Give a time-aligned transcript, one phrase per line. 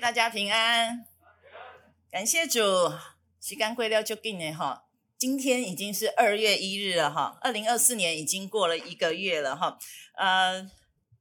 [0.00, 1.04] 大家平安，
[2.10, 2.58] 感谢主，
[3.38, 4.84] 时间过了就紧的哈。
[5.18, 9.78] 今天已经是二月一日了哈，二零二四年已经过了一个月了哈。
[10.16, 10.66] 呃，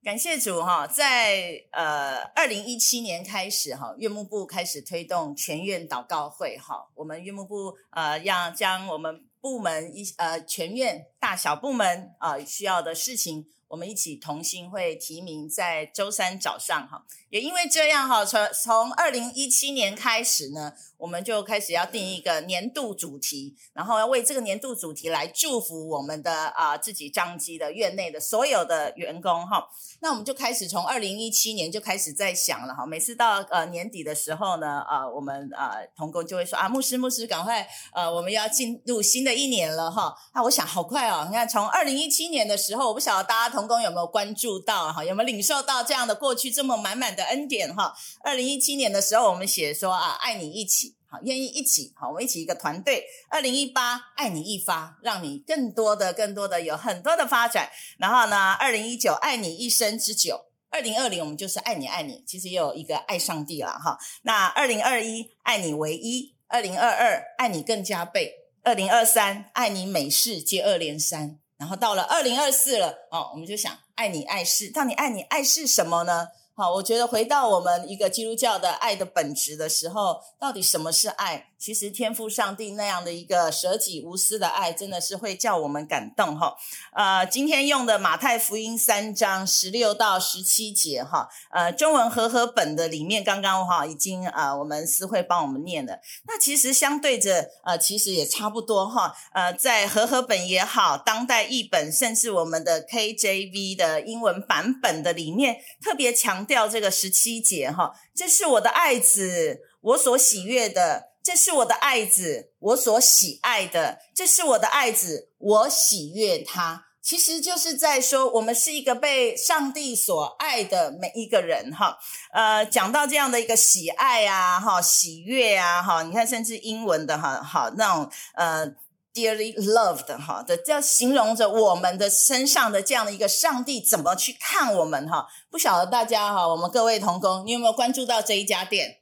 [0.02, 6.90] 感谢主哈，在呃二零一七年开始哈，院牧部开始推动全院祷告会哈。
[6.96, 13.46] 我们院牧部呃要将我们部门一呃全院大小部门啊、呃、需要的事情。
[13.70, 29.68] 我们一起同心会提名在周三早上哈，也因为这样哈，从从二零一七年开始呢，我们就开始要定一个年度主题，然后要为这个年度主题来祝福我们的啊自己张基的院内的所有的员工哈。
[30.02, 40.14] 那我们就开始从二零一七年就开始在想了哈，每次到呃年底的时候呢，啊我们啊童工就会说啊牧师牧师赶快呃我们要进入新的一年了哈。
[40.34, 43.70] 那我想好快哦，你看从二零一七年的时候，我不晓得大家童。
[43.70, 45.04] 工有没有关注到哈？
[45.04, 47.94] 有没有领受到这样的过去这么满满的恩典哈？
[48.24, 53.04] 二零一七年的时候，我们写说啊，爱你一起，好，愿意一起，好，我们一起一个团队。
[53.30, 57.70] 二零一八，爱你一发，让你更多的、更多的有很多的发展。
[57.98, 60.46] 然后呢，二零一九，爱你一生之久。
[60.72, 63.98] 二零二零，我们就是爱你爱你，其实也有一个爱上帝了哈。
[64.22, 66.36] 那二零二一，爱你唯一。
[66.48, 68.34] 二零二二，爱你更加倍。
[68.64, 71.38] 二零二三，爱你美事接二连三。
[71.58, 76.30] 然后到了二零二四了，哦，我们就想爱你爱是，到底爱你爱是什么呢？
[76.60, 81.49] 好，我觉得回到我们一个基督教的爱的本质的时候，到底什么是爱？
[81.60, 86.56] 其实天父上帝那样的一个舍己无私的爱，真的是会叫我们感动哈。
[86.94, 96.00] 呃，今天用的马太福音三章十六到十七节哈，呃，中文和合本的里面刚刚哈已经呃我们思慧帮我们念了。
[96.26, 99.14] 那其实相对着呃，其实也差不多哈。
[99.34, 111.09] 呃，在和合本也好，当代译本，甚至我们的 KJV 的英文版本的里面，特别强调这个十七节哈，这是我的爱子，我所喜悦的。
[111.24, 114.00] 这是我的爱子，我所喜爱的。
[114.16, 116.86] 这是我的爱子，我喜悦他。
[117.02, 121.98] 其实就是在说，我们是一个被上帝所爱的每一个人，哈。
[122.34, 128.68] 呃，讲到这样的一个喜爱啊，哈，喜悦啊，哈，你看，甚至英文的哈，好那种呃
[129.14, 135.28] ，dearly loved 哈的，这样形容着我们的身上的这样的一个上帝怎么去看我们哈。
[135.50, 138.98] 不晓得大家哈，我们各位同工，你有没有关注到这一家店？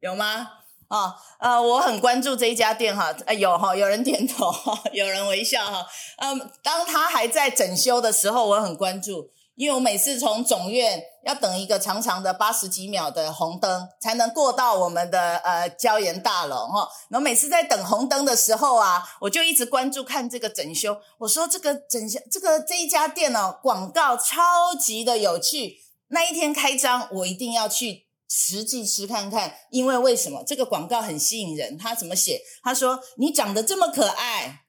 [0.00, 0.63] 有吗？
[0.94, 4.54] 啊、呃，我很关注这一家店哈，呃、有哈，有人点头，
[4.92, 5.84] 有人微笑哈。
[6.18, 16.88] 嗯，当他还在整修的时候，我很关注，因为我每次从总院要等一个长长的八十几秒的红灯，才能过到我们的呃椒盐大楼哈。
[17.08, 20.96] 然后每次在等红灯的时候啊，我就一直关注看这个整修。
[21.18, 25.80] 我说这个整修，这个这一家店哦，广告超级的有趣。
[26.08, 28.04] 那一天开张，我一定要去。
[28.36, 31.78] 实际吃看看，因为为什么这个广告很吸引人？
[31.78, 32.40] 他怎么写？
[32.64, 34.64] 他说：“你长得这么可爱，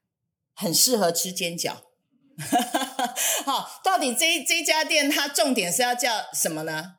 [0.53, 1.77] 很适合吃煎饺。
[3.43, 6.97] ”好，到底这这家店它重点是要叫什么呢？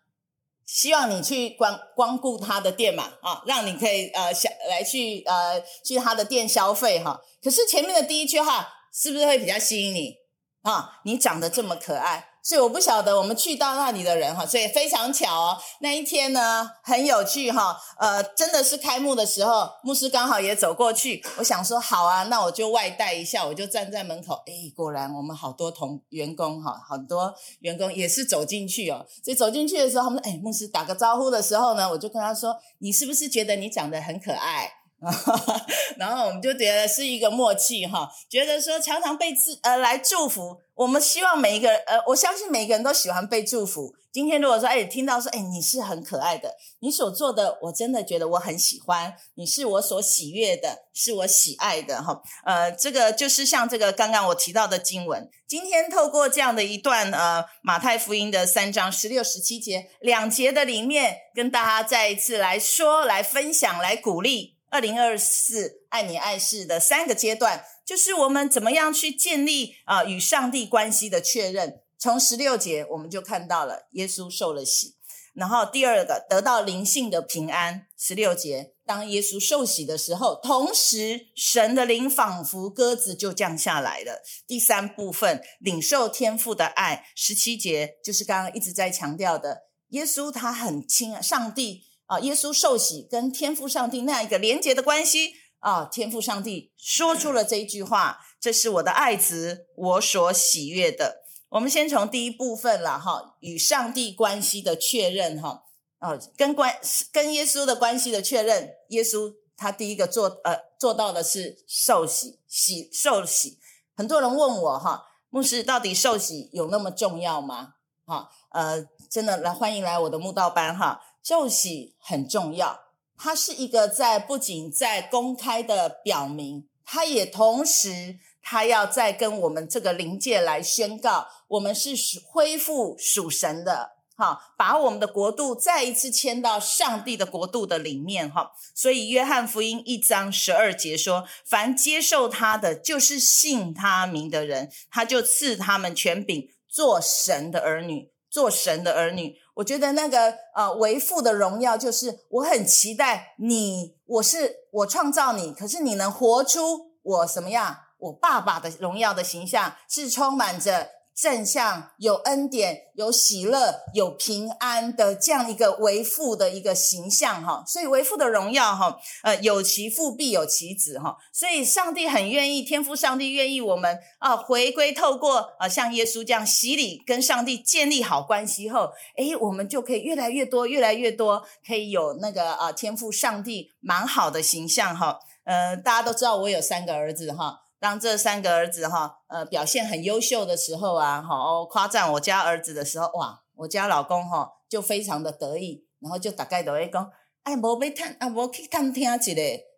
[0.67, 7.21] 希望你去光光顾他的店嘛，啊，让你可以呃想来去呃去他的店消费哈。
[7.41, 10.17] 可是前面的第一句话是不是会比较吸引你
[10.63, 11.01] 啊？
[11.05, 12.31] 你长得这么可爱。
[12.47, 15.59] 所以我不晓得我们去到那里的人哈，所以非常巧哦。
[15.81, 21.21] 那一天呢，很有趣哈，呃，真的是开幕的时候，牧师刚好也走过去。
[21.39, 24.41] 我想说好啊，那我就外带一下，我就站在门口。
[24.47, 29.05] 诶，果然我们好多同员工哈，很多员工也是走进去哦。
[29.25, 34.71] 所以走进去的时候，他们说：“诶，牧师打个招呼的时候呢，我就跟他说：‘你是不是觉得你长得很可爱？’
[35.99, 43.95] 然后我们就觉得是一个默契哈，觉得说常常被自呃来祝福。”我们希望每一个人，呃，我相信每一个人都喜欢被祝福。
[44.13, 67.65] 今天如果说，哎，听到说，哎，你是很可爱的，你所做的，我真的觉得我很喜欢，你是我所喜悦的，是我喜爱的，哈，呃，这个就是像这个刚刚我提到的经文，今天透过这样的一段，呃，马太福音的三章十六、十七节两节的里面，跟大家再一次来说、来分享、来鼓励，二零二四爱你爱事的三个阶段。
[67.87, 71.81] 就是我们怎么样去建立啊与上帝关系的确认。
[71.99, 74.97] 从十六节我们就看到了耶稣受了洗，
[75.33, 77.87] 然后第二个得到灵性的平安。
[77.97, 84.23] 十六节，当耶稣受洗的时候，同时神的灵仿佛鸽子就降下来了。
[84.47, 87.07] 第三部分领受天父的爱。
[87.17, 95.35] 十七节就是刚刚一直在强调的，耶稣他很亲上帝啊，耶稣受洗跟天父上帝那样一个连结的关系。
[95.61, 95.89] 啊！
[95.91, 105.65] 天父上帝说出了这一句话：“这是我的爱子，我所喜悦的。”我们先从第一部分了哈，与上帝关系的确认哈。
[105.99, 106.73] 哦，跟关
[107.11, 113.59] 跟耶稣的关系的确认，耶稣他第一个做呃做到的是受洗洗受洗。
[113.97, 117.73] 很多人问我哈，牧师到底受洗有那么重要吗？
[118.05, 122.83] 哈，呃，真的来欢迎来我的慕道班哈，受洗很重要，
[123.19, 133.97] 它是一个在不仅在公开的表明，它也同时它要再跟我们这个灵界来宣告，我们是属恢复属神的。
[134.15, 138.53] 好，把我们的国度再一次迁到上帝的国度的里面哈。
[138.73, 157.79] 所以约翰福音一章十二节说：“凡接受他的，就是信他名的人，他就赐他们权柄，做神的儿女，做神的儿女。”我觉得那个呃为父的荣耀，就是我很期待你，我是我创造你，可是你能活出我什么样？
[157.99, 160.96] 我爸爸的荣耀的形象，是充满着。
[161.17, 185.19] 正向有恩典、有喜乐、有平安的这样一个为父的一个形象哈，所以为父的荣耀哈，呃，有其父必有其子哈，所以上帝很愿意，天父上帝愿意我们啊回归，透过啊像耶稣这样洗礼，跟上帝建立好关系后，诶，我们就可以越来越多、越来越多，可以有那个啊天父上帝蛮好的形象哈。
[185.45, 187.63] 呃，大家都知道我有三个儿子哈。
[187.79, 197.11] 当这三个儿子哈，呃，表现很优秀的时候啊，哈，夸赞我家儿子的时候，哇，我家老公哈就非常的得意，然后就大概都会讲，
[197.43, 199.35] 哎，无要探，啊，无去探听一下，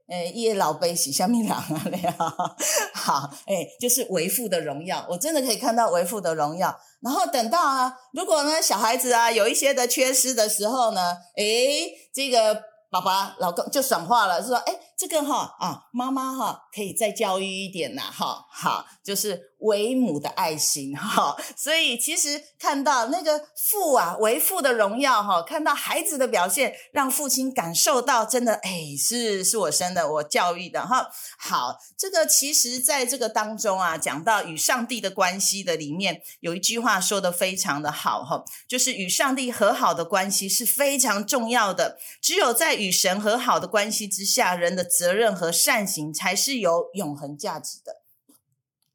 [0.09, 2.57] 诶，伊的老爸是虾米人啊？
[2.95, 6.81] 好，诶，就是为父的荣耀，我真的可以看到为父的荣耀。
[7.03, 14.81] 然后等到啊，如果呢小孩子啊有一些的缺失的时候呢，诶，这个爸爸老公就爽话了，说，哎。
[14.99, 31.09] 这个哈啊，妈妈哈可以再教育一点呐，哈好，就是为母的爱心哈，所以其实看到那个父啊，为父的荣耀哈，看到孩子的表现，让父亲感受到真的哎，是是我生的，我教育的哈。
[31.39, 44.89] 好，这个其实在这个当中啊，讲到与上帝的关系的里面，有一句话说得非常的好哈，就是与上帝和好的关系是非常重要的，只有在与神和好的关系之下，人的。
[44.99, 48.01] 责任和善行才是有永恒价值的，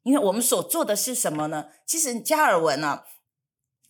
[0.04, 1.66] 因为我们所做的是什么呢？
[1.84, 3.04] 其实加尔文啊，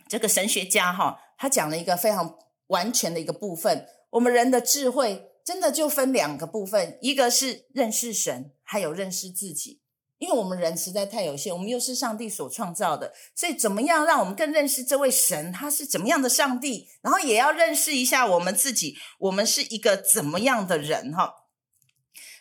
[0.08, 2.38] 这个神学家哈，他讲了一个非常
[2.68, 3.86] 完全的一个部分。
[4.10, 9.82] 我们人的智慧真的就分两个部分，一个是认识神，还有认识自己。
[10.18, 16.88] 因为我们人实在太有限，我们又是上帝所创造的，所以怎么样让我们更认识这位神，他是怎么样的上帝？
[17.02, 21.34] 然后也要认识一下我们自己，我们是一个怎么样的人哈？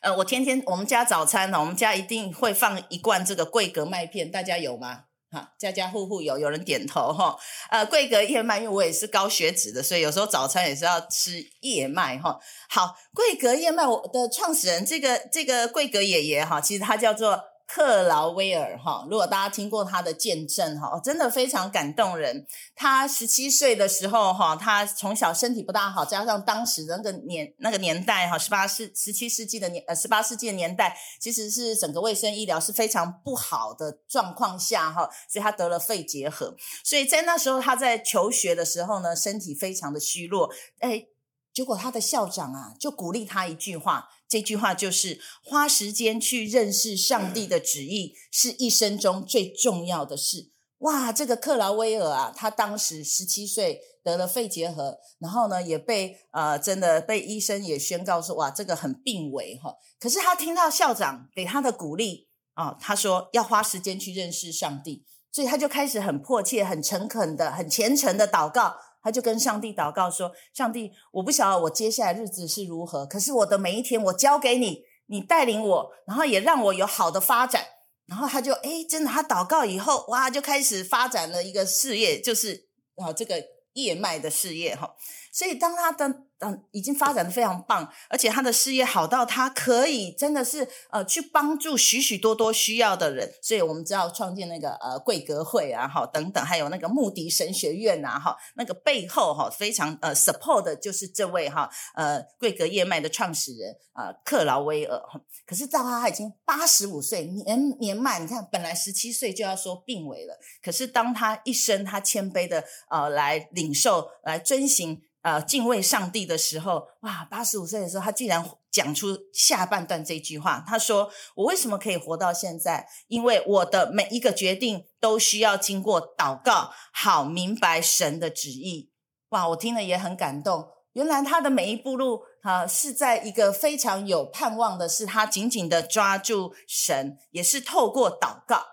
[0.03, 5.05] 呃，我天天我们家早餐呢，我们家一定会放一罐这个桂格麦片，大家有吗？
[5.31, 7.37] 哈，家家户户有，有人点头哈。
[7.69, 12.37] 呃，桂格燕麦，因为我也是高血脂的，所以有时候早餐也是要吃燕麦哈。
[12.69, 17.52] 好，桂格燕麦，我的创始人这个这个桂格爷爷哈，其实他叫做。
[17.75, 22.45] 克劳威尔哈，如果大家听过他的见证哈，真的非常感动人。
[22.75, 36.55] 他十七岁的时候哈，他从小身体不大好，加上当时那个年那个年代哈，十八世十七世纪的年呃十八世纪的年代，其实是整个卫生医疗是非常不好的状况下哈，所以他得了肺结核。
[36.83, 40.51] 所以在那时候他在求学的时候呢，身体非常的虚弱。
[40.77, 41.07] 哎，
[41.51, 44.09] 结果他的校长啊就鼓励他一句话。
[44.33, 50.49] 这句话就是花时间去认识上帝的旨意，是一生中最重要的事。
[50.79, 59.75] 哇，这个克劳威尔啊，他当时十七岁得了肺结核，然后呢也被呃真的被医生也宣告说，哇，这个很病危哈。
[59.99, 68.77] 可是他听到校长给他的鼓励啊、他说要花时间去认识上帝，所以他就开始很迫切、很诚恳的、很虔诚的祷告。
[69.03, 77.65] 他就跟上帝祷告说：“上帝，我不晓得我接下来日子是如何，可是我的每一天我交给你，你带领我，然后也让我有好的发展。”
[78.07, 83.43] 然后他就诶，真的，他祷告以后，哇，就开始发展了一个事业，就是啊，这个
[83.73, 84.95] 叶脉的事业哈。
[85.31, 86.23] 所以当他的。
[86.43, 105.01] 嗯，已经发展得非常棒，而且他的事业好到他可以真的是呃去帮助许许多多需要的人，所以我们知道创建那个呃贵格会啊，哈等等，还有那个穆迪神学院啊，哈那个背后哈非常呃 support 的就是这位哈呃贵格燕麦的创始人啊、呃、克劳威尔。
[105.45, 115.01] 可是到他已经八十五岁年年迈，你看本来十七岁就要说病危了，可是当他一生他谦卑的呃来领受来遵行。
[115.23, 120.63] 呃，敬畏上帝的时候，哇，八十五岁的时候，他竟然讲出下半段这句话。
[120.67, 122.85] 他说：“我为什么可以活到现在？
[123.07, 128.91] 因为我的每一个决定都需要经过祷告，好明白神的旨意。”
[129.31, 130.67] 哇，我听了也很感动。
[130.91, 138.72] 原来他的每一步路啊，是在一个非常有盼望的，是他紧紧的抓住神，也是透过祷告。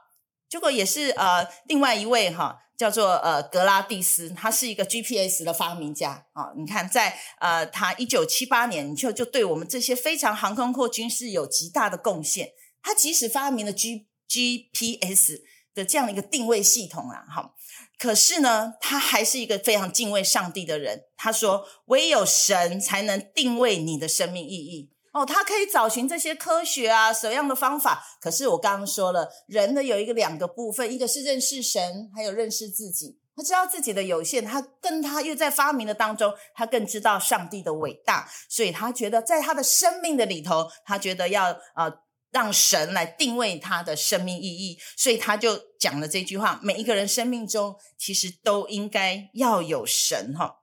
[0.50, 6.52] 结果也是呃，另外一位哈、叫做呃格拉蒂斯，他是一个 GPS 的发明家啊。
[6.56, 12.50] 你看在，呃他一九七八年就就对我们这些非常航空或军事有极大的贡献。
[12.82, 15.42] 他即使发明了 G GPS
[15.72, 17.54] 的这样一个定位系统啊，好。
[17.98, 21.04] 可是呢，他还是一个非常敬畏上帝的人。
[21.16, 28.04] 他说：“唯有神才能定位你的生命意义。”哦，他可以找寻这些科学啊，什么样的方法？
[28.20, 33.18] 可是我刚刚说了，人呢有一个两个部分，一个是认识神，还有认识自己。
[33.34, 41.50] 他知道自己的有限，他跟他又在发明的当中，他更知道上帝的伟大，所以他觉得在他的生命的里头，他觉得要。
[41.74, 41.92] 呃
[42.32, 50.59] 让神来定位他的生命意义，所以他就讲了这句话：每一个人生命中其实都应该要有神哈。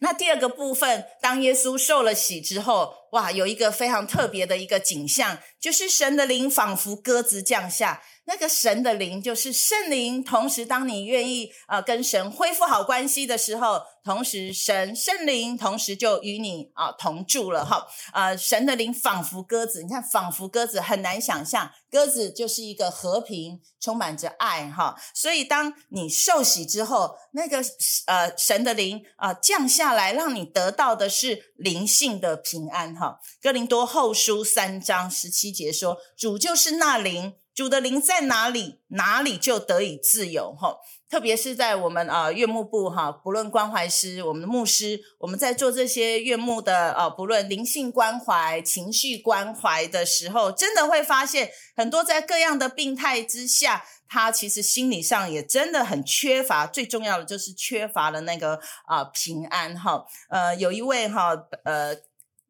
[0.00, 8.02] 那第二个部分，当耶稣受了洗之后，哇，有一个非常特别的一个景象，就是神的灵仿佛鸽子降下。
[8.28, 17.86] 那个神的灵就是圣灵，同时当你愿意、呃、跟神恢复好关系的时候，同时神圣灵同时就与你啊、同住了哈。
[18.12, 24.94] 呃，神的灵仿佛鸽子，你看仿佛鸽子很难想象，鸽子就是一个和平，充满着爱哈。
[25.14, 27.64] 所以当你受洗之后，那个
[28.08, 33.20] 呃神的灵啊、降下来，让你得到的是灵性的平安哈。
[33.40, 40.54] 哥林多后书三章十七节说：“主就是那灵。”主的灵在哪里，哪里就得以自由。
[40.54, 40.76] 哈，
[41.10, 56.64] 特别是在我们啊，院牧部哈，不论关怀师，我们的牧师，我们在做这些院牧的啊，不论灵性关怀、情绪关怀的时候，真的会发现很多在各样的病态之下，他其实心理上也真的很缺乏。
[56.64, 59.76] 最重要的就是缺乏了那个啊平安。
[59.76, 61.32] 哈，呃，有一位哈，
[61.64, 61.96] 呃。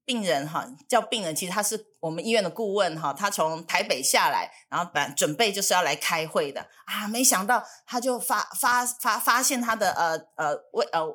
[0.08, 11.06] 病人哈叫病人，其实他是我们医院的顾问哈，他从台北下来，然后本准备就是要来开会的啊，没想到他就发发发发现他的呃呃胃呃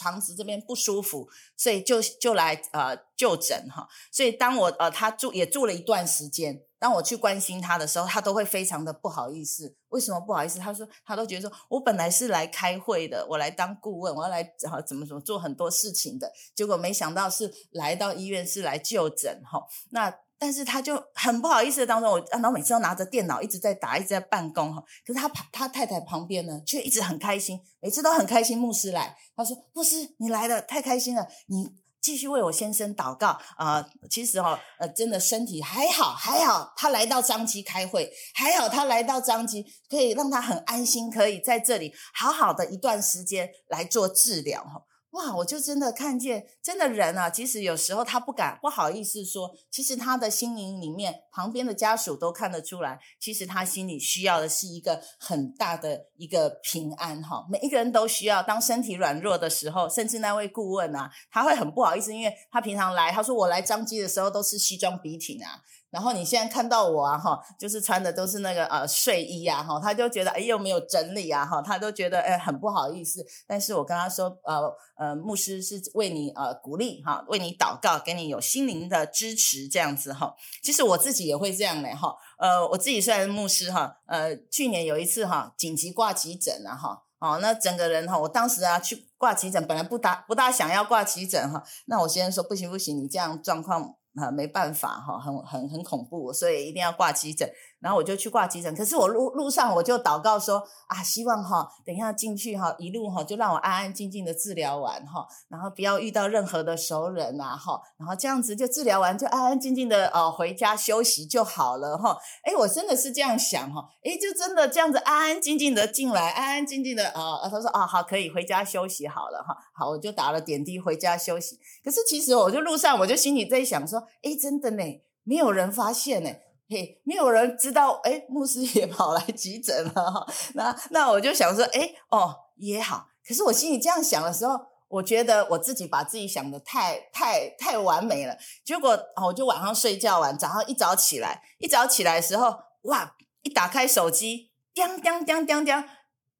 [0.00, 1.28] 肠子这边不舒服，
[1.58, 6.62] 所以就就来呃就诊哈，所以当我呃他住也住了一段时间。
[6.78, 9.74] 当我去关心他的时候，他都会非常的不好意思。
[9.88, 10.58] 为什么不好意思？
[10.58, 16.30] 他说他都觉得说，我本来是来开会的，我来当顾问，我要来怎么怎么做很多事情的。
[16.54, 19.66] 结果没想到是来到医院是来就诊哈。
[19.90, 24.80] 那但是他就很不好意思的当中，我然后每次都拿着电脑一直在打，一直在办公哈。
[25.04, 28.56] 可是他他太太旁边呢，却一直很开心，每次都很开心。
[28.56, 31.74] 牧师来，他说牧师你来了，太开心了，你。
[32.00, 33.90] 继续为我先生祷告啊、呃！
[34.10, 36.72] 其实哈、哦，呃，真的身体还好，还好。
[36.76, 44.82] 他来到张基开会，还好他来到张基，可以让他很安心，可以在这里好好的一段时间来做治疗哈。
[45.12, 45.34] 哇！
[45.36, 57.46] 我就真的看见，真的人啊，即使有时候他不敢、不好意思说，其实他的心灵里面，旁边的家属都看得出来，其实他心里需要的是一个很大的一个平安哈。
[57.50, 65.62] 每一个人都需要，当身体软弱的时候，甚至那位顾问啊，他会很不好意思，因为他平常来，他说我来彰基的时候都是西装笔挺啊。
[65.90, 73.24] 然后你现在看到我啊，哈，就是穿的都是那个呃睡衣啊，哈，他就觉得哎又没有整理啊，哈，他都觉得哎很不好意思。
[73.46, 80.34] 但是我跟他说，呃呃，牧师是为你呃鼓励哈，为你祷告，给你有心灵的支持这样子哈。
[80.62, 93.94] 其实我自己也会这样嘞哈，呃，我自己虽然是牧师哈，呃，去年有一次哈紧急挂急诊啊哈，哦，那整个人哈，我当时啊去挂急诊，本来不大不大想要挂急诊哈，那我先生说不行不行，你这样状况。
[94.18, 97.48] 啊，没办法哈，很很很恐怖，所以一定要挂急诊。
[97.80, 112.18] 然后我就去挂急诊，可是我路路上我就祷告说啊，希望哈，等一下进去哈，一路哈就让我安安静静的治疗完哈，然后不要遇到任何的熟人呐哈，然后这样子就治疗完就安安静静的哦回家休息就好了哈。
[112.44, 121.58] 诶，我真的是这样想哈，诶，就真的这样子安安静静的进来，安安静静的啊，他说啊好，可以回家休息好了哈，好，我就打了点滴回家休息。
[121.84, 124.82] 可是其实我就路上我就心里在想说，诶，真的呢，
[125.22, 126.30] 没有人发现呢。
[126.68, 130.26] 嘿，没有人知道，哎，牧师也 跑来急诊了。
[130.54, 133.08] 那那我就想说，哎，哦，也好。
[133.26, 134.54] 可是我心里这样想的时候，
[134.88, 138.36] 我觉得我自己把自己想得太太太完美了。
[138.64, 145.84] 结果我就晚上睡觉完，早上一早起来，一早起来的时候，哇，一打开手机，叮叮叮叮叮，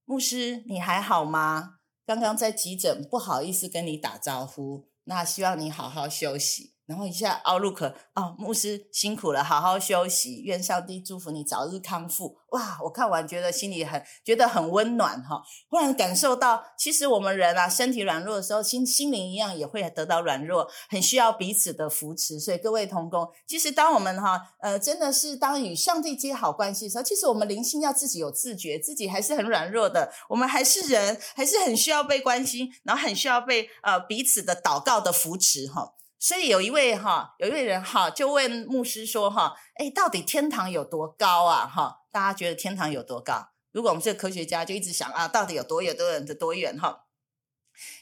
[0.05, 1.77] 牧师你还好吗？
[2.07, 4.89] 刚刚在急诊，不好意思跟你打招呼。
[5.05, 6.75] 那希望你好好休息。
[6.88, 12.38] 然后一下，Outlook 哦，牧师辛苦了，好好休息，愿上帝祝福你早日康复。
[12.52, 22.40] 哇，我看完觉得心里很觉得很温暖哈，忽然感受到，其实我们人啊，身体软弱的时候，心心灵一样也会得到软弱，很需要彼此的扶持。
[22.40, 35.92] 所以各位同工，其实当我们哈呃真的是当与上帝接好关系的时候，其实我们灵性要自己有自觉，自己还是很软弱的，我们还是人，还是很需要被关心，然后很需要被呃彼此的祷告的扶持哈。
[36.19, 41.65] 所以有一位哈，有一位人哈，就问牧师说哈，诶，到底天堂有多高啊？
[41.67, 43.51] 哈，大家觉得天堂有多高？
[43.71, 46.77] 如果我们这个科学家就一直想啊，到底有多远、多远的多远？
[46.77, 47.05] 哈，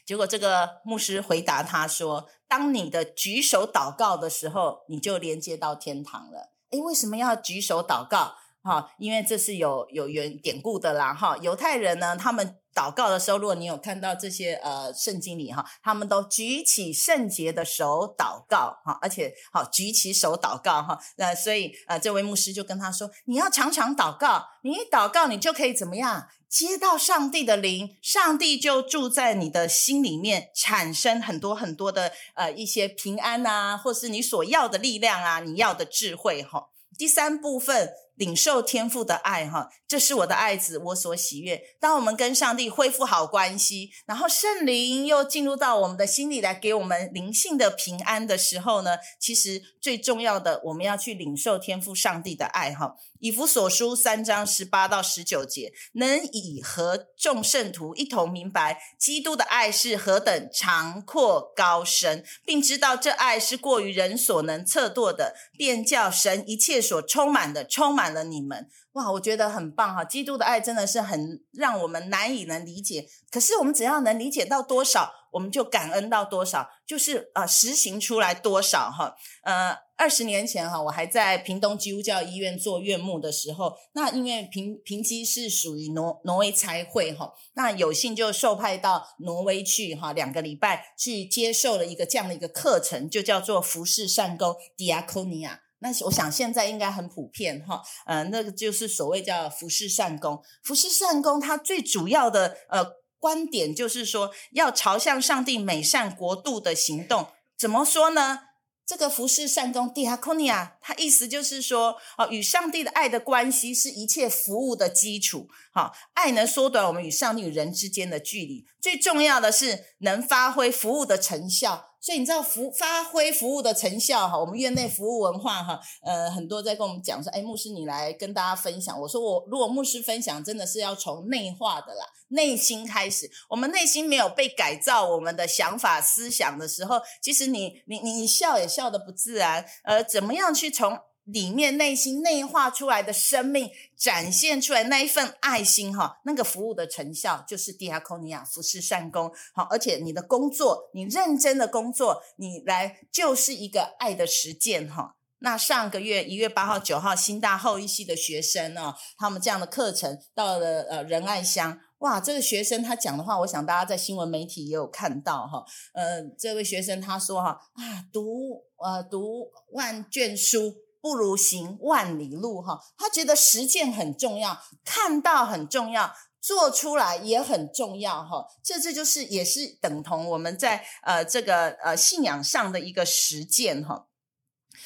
[0.03, 6.53] 结果这个牧师回答他说，当你的举手祷告的时候，你就连接到天堂了。
[6.71, 8.35] 诶，为什么要举手祷告？
[8.67, 11.13] 哈，因为这是有有原典故的啦。
[11.13, 12.57] 哈，犹太人呢，他们。
[12.77, 36.67] 祷告的时候，如果你有看到这些呃圣经里哈，他们都举起圣洁的手祷告哈，而且好举起手祷告哈，那所以呃这位牧师就跟他说，你要常常祷告，你一祷告你就可以怎么样接到上帝的灵，上帝就住在你的心里面，产生很多很多的呃一些平安啊，或是你所要的力量啊，你要的智慧哈。
[36.95, 37.91] 第三部分。
[38.17, 41.61] 领受天父的爱，哈，这是我的爱子，我所喜悦。
[41.79, 52.95] 当我们跟上帝恢复好关系，然后圣灵又进入到我们的心里来，给我们灵性的平安的时候呢，其实最重要的，我们要去领受天父上帝的爱，哈。
[53.19, 68.69] 以弗所书三章十八到十九节，能以和众圣徒一同明白基督的爱是何等长阔高深，并知道这爱是过于人所能测度的，便叫神一切所充满的充满了你们。
[68.93, 70.03] 哇，我觉得很棒哈！
[70.03, 79.87] 基督的爱真的是很让我们难以能理解，可是我们只要能理解到多少，我们就感恩到多少，就是呃实行出来多少哈，呃。
[79.99, 95.61] 二十年前哈，我还在屏东基督教医院做院牧的时候，那因为屏屏基是属于挪挪威差会哈，那有幸就受派到挪威去哈，两个礼拜去接受了一个这样的一个课程，就叫做服事善工 Diaconia。
[95.79, 100.41] 那我想现在应该很普遍哈，呃，那个就是所谓叫服事善工。
[100.63, 102.83] 服事善工它最主要的呃
[103.19, 108.41] 观点就是说，要朝向上帝美善国度的行动，怎么说呢？
[108.85, 115.49] 这个服事善工 Diaconia，它意思就是说，哦，与上帝的爱的关系是一切服务的基础。
[115.73, 118.65] 好，爱能缩短我们与上帝与人之间的距离。
[118.87, 121.89] 最重要的是能发挥服务的成效。
[121.99, 128.97] 所以你知道服发挥服务的成效哈，我们院内服务文化哈，呃，很多在跟我们讲说，哎，牧师你来跟大家分享。
[129.01, 133.29] 我说我如果牧师分享，真的是要从内化的啦，内心开始。
[133.49, 139.65] 我们内心没有被改造，我们的想法思想的时候，其实你你你笑也笑得不自然。
[139.83, 140.97] 呃，怎么样去从？
[141.27, 155.15] 里面内心内化出来的生命，展现出来那一份爱心哈，那个服务的成效就是 Diaconia 服侍善工好，而且你的工作，你认真的工作，你来就是一个爱的实践哈。
[155.39, 170.86] 那上个月一月八号九号，新大后一系的学生呢，他们这样的课程到了呃仁爱乡，哇，这个学生他讲的话，我想大家在新闻媒体也有看到哈，呃，这位学生他说哈啊，读呃读万卷书。
[171.07, 178.45] 不如行万里路哈，他觉得实践很重要，看到很重要，做出来也很重要哈。
[178.61, 184.07] 这这就是也是等同我们在呃这个呃信仰上的一个实践哈。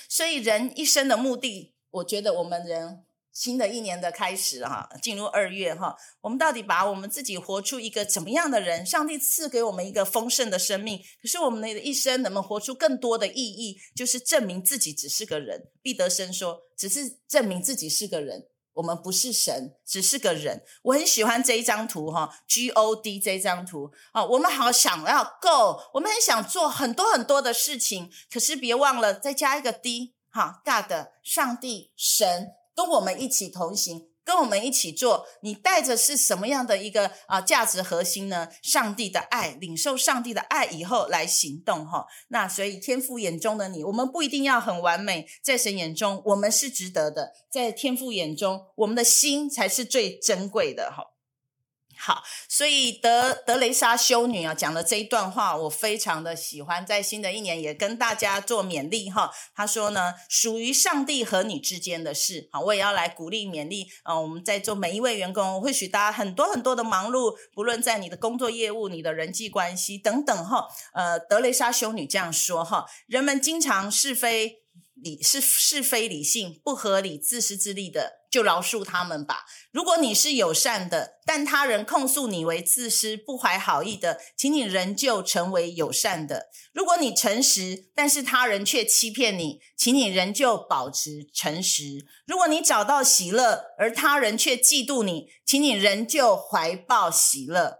[0.07, 3.03] 所以人一生的目的，我觉得我们人。
[3.33, 8.85] 新的一年的开始哈，进入二月哈，我们到底把我们自己活出一个怎么样的人？
[8.85, 13.77] 上帝赐给我们一个丰盛的生命，可是我们的一生能不能活出更多的意义？
[13.95, 15.69] 就是证明自己只是个人。
[15.81, 20.61] 毕德生说，只是证明自己是个人，我们不是神，只是个人。
[20.83, 32.55] 我很喜欢这一张图哈，G O D 这张图啊，我们好想要 Go，我们很想做很多很多的事情，可是别忘了再加一个 D 哈，God，上帝神。
[32.75, 35.25] 跟我们一起同行，跟我们一起做。
[35.41, 38.47] 你带着是什么样的一个啊、价值核心呢？
[38.61, 42.05] 上帝的爱，领受上帝的爱以后来行动哈。
[42.29, 51.10] 那所以天父眼中的你，我们不一定要很完美，在神眼中我们是值得的，在天父眼中，我们的心才是最珍贵的哈。
[52.03, 59.31] 好，所以德德雷莎修女啊讲的这一段话，我非常的喜欢，在新的一年也跟大家做勉励哈。
[59.53, 64.19] 她说呢，属于上帝和你之间的事，好，我也要来鼓励勉励啊。
[64.19, 70.67] 我们在座每一位员工，或许大家很多很多的忙碌，不论在你的工作业务、你的人际关系等等哈。
[70.95, 74.57] 呃，德雷莎修女这样说哈，人们经常是非。
[75.03, 79.45] 理是是非理性不合理自私自利的，就饶恕他们吧。
[79.71, 86.47] 如果你是友善的，但他人控诉你为自私不怀好意的，请你仍旧成为友善的。
[86.73, 92.05] 如果你诚实，但是他人却欺骗你，请你仍旧保持诚实。
[92.25, 97.79] 如果你找到喜乐，而他人却嫉妒你，请你仍旧怀抱喜乐。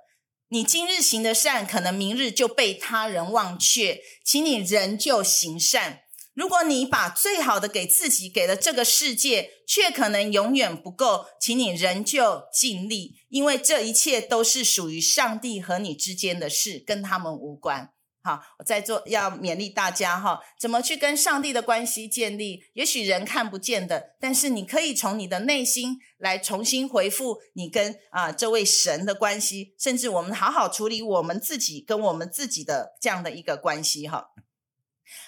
[0.49, 6.00] 你今日行的善，可能明日就被他人忘却，请你仍旧行善。
[6.33, 17.91] 如果你把最好的给自己，给了这个世界，却可能永远不够，请你仍旧尽力，因为这一切都是属于上帝和你之间的事，跟他们无关。
[18.23, 22.63] 好，我在做要勉励大家哈，怎么去跟上帝的关系建立？
[22.73, 34.27] 也许人看不见的，但是你可以从你的内心来重新回复你跟啊这位神的关系，甚至我们好好处理我们自己跟我们自己的这样的一个关系哈。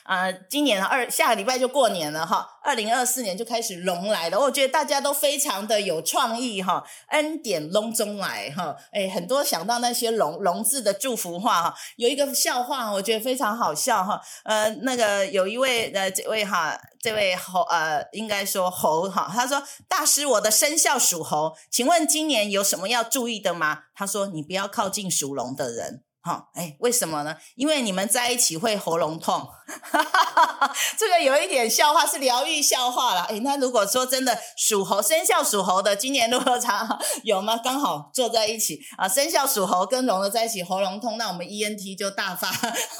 [0.04, 23.84] 啊、今年二下个礼拜就过年了哈，二零二四年就开始龙来了，我觉得大家都非常的有创意哈，恩典龙中来哈，哎，很多想到那些龙龙字的祝福话哈，有一个笑话我觉得非常好笑哈，呃，那个有一位呃这位哈，这位猴呃应该说猴哈，他说大师我的生肖属猴，请问今年有什么要注意的吗？
[23.96, 26.04] 他说你不要靠近属龙的人。
[26.26, 27.36] 好，哎，为什么呢？
[27.56, 29.46] 因为你们在一起会喉咙痛，
[30.98, 33.24] 这个有一点笑话，是疗愈笑话了。
[33.24, 37.60] 哎，那如果说真的属猴生肖属猴的，今年如何长有吗？
[37.62, 42.48] 刚好坐在一起啊，生肖属猴跟龙的在一起喉咙痛，那我们 ENT 就大发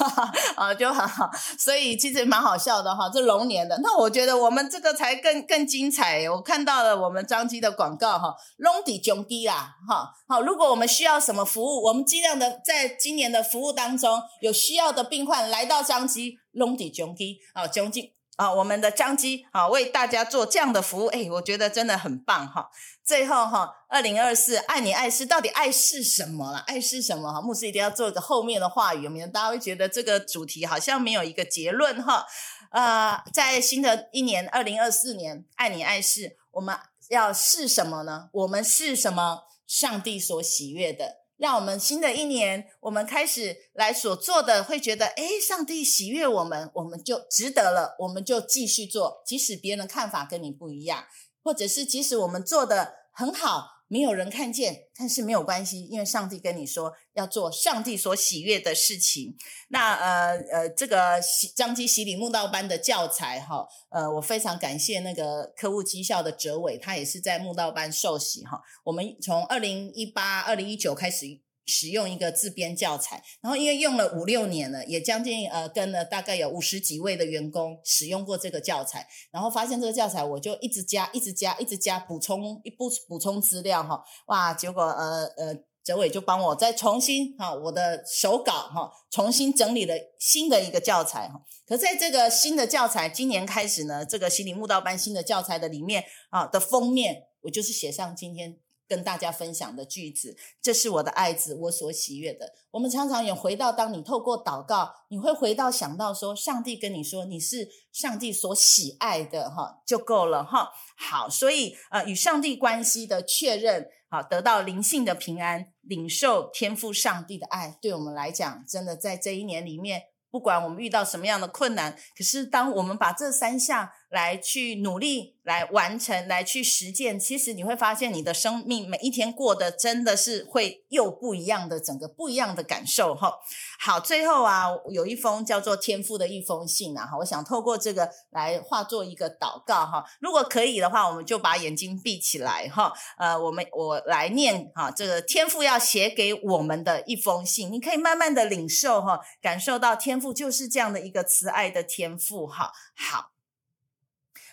[0.56, 1.30] 啊，就很好。
[1.58, 6.28] 所以其实蛮好笑的哈，这龙年的，那我觉得我们这个才更更精彩。
[6.28, 10.10] 我看到了我们张机的广告哈，龙底中低啦哈。
[10.28, 22.68] 好，如果我们需要什么服务，我们尽量的在今今年的服务当中，有需要的病患来到张基龙底中基啊，中基啊，我们的张基啊，为大家做这样的服务，哎，我觉得真的很棒哈。
[23.04, 26.58] 最后哈，二零二四爱你爱是到底爱是什么了？
[26.66, 27.40] 爱是什么哈？
[27.40, 32.26] 牧师一定要做一个后面的话语，免得大家会觉得这个主题好像没有一个结论哈。
[32.72, 36.76] 呃，在新的一年二零二四年，爱你爱是我们
[37.10, 38.30] 要是什么呢？
[38.32, 39.42] 我们是什么？
[39.68, 41.23] 上帝所喜悦的。
[41.36, 51.04] 让我们新的一年，我们开始来所做的，会觉得，诶，上帝喜悦我们，我们就值得了，我们就继续做，即使别人的看法跟你不一样，
[51.42, 53.73] 或者是即使我们做的很好。
[53.94, 59.36] 没有人看见，但是没有关系，因为上帝跟你说要做上帝所喜悦的事情。
[59.68, 61.20] 那呃呃，这个
[61.54, 68.60] 张基洗礼慕道班的教材哈，呃，我非常感谢那个科务绩效的哲伟，他也是在慕道班受洗哈。
[68.82, 71.26] 我们从二零一八、二零一九开始。
[71.66, 98.58] 使用一个自编教材，然后因为用了五六年了，也将近呃跟了大概有五十几位的员工使用过这个教材，然后发现这个教材我就一直加，一直加，一直加补充一补补充资料哈，哇，结果呃呃，哲伟就帮我再重新哈我的手稿哈重新整理了新的一个教材哈，可在这个新的教材今年开始呢，这个心理慕道班新的教材的里面啊的封面，我就是写上今天。
[98.94, 102.52] 跟大家分享的句子，这是我的爱子，我所喜悦的。
[102.70, 110.70] 我们常常也回到，当你透过祷告，你会回到想到说，上帝跟你说你是上帝所喜爱的，哈，就够了，哈。
[110.96, 125.34] 好，所以呃，与上帝关系的确认，好，得到灵性的平安，领受天赋上帝的爱，对我们来讲，真的在这一年里面，不管我们遇到什么样的困难，可是当我们把这三项来去努力。
[125.44, 133.30] 来完成，来去实践，其实你会发现你的生命每一天过得真的是会又不一样的，整个不一样的感受哈。
[133.78, 140.02] 好，最后啊，有一封叫做天赋的一封信啊哈，我想透过这个来化作一个祷告哈。
[140.18, 142.90] 如果可以的话，我们就把眼睛闭起来哈。
[143.18, 152.72] 呃，我们我来念哈，这个天赋要写给我们的一封信，你可以慢慢的领受哈，感受到天赋就是这样的一个慈爱的天赋哈。
[152.96, 153.33] 好。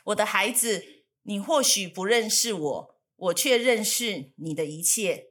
[0.06, 0.84] 我的孩子，
[1.24, 5.28] 你或许不认识我，我却认识你的一切。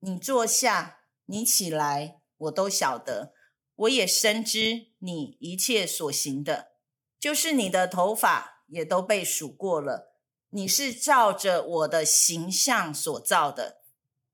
[0.00, 3.32] 你坐下，你起来，我都晓得。
[3.76, 6.72] 我也深知你一切所行的，
[7.18, 10.14] 就是你的头发也都被数过了。
[10.50, 13.78] 你是照着我的形象所造的，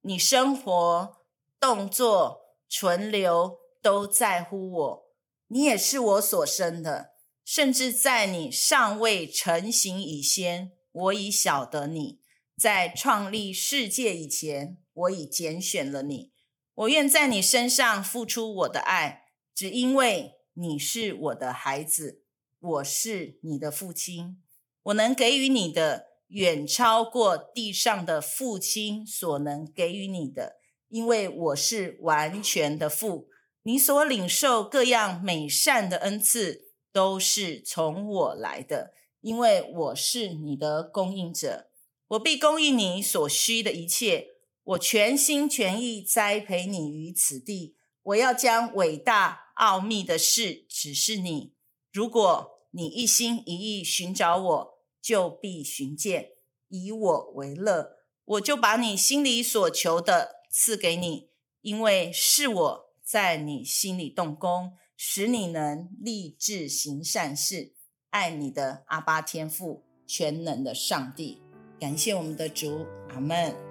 [0.03, 1.17] 你生活
[1.59, 5.11] 动作、存留都在乎我。
[5.47, 7.15] 你也是我所生的，
[7.53, 12.21] 甚至在你尚未成形以先，我已晓得你；
[12.57, 16.31] 在创立世界以前，我已拣选了你。
[16.73, 22.23] 我愿在你身上付出我的爱，只因为你是我的孩子，
[22.61, 24.41] 我是你的父亲。
[24.85, 33.27] 我能给予你的，远超过地上的父亲所能给予你的，因为我是完全的父。
[33.65, 41.71] 你所领受各样美善的恩赐，都是从我来的，因为我是你的供应者。
[42.09, 44.29] 我必供应你所需的一切。
[44.63, 51.55] 我全心全意栽培你于此地，我要将伟大奥秘的事指示你。
[51.93, 56.31] 如果你一心一意寻找我，就必寻见。
[56.69, 61.31] 以我为乐，我就把你心里所求的赐给你，
[61.63, 67.73] 因为是我在你心里动工，使你能立志行善事，
[68.11, 71.41] 爱你的阿巴天父，全能的上帝。
[71.81, 73.70] 感谢我们的主，阿门。